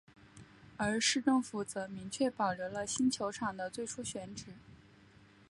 [0.77, 4.47] 而市政府则明确保留了新球场的最初选址。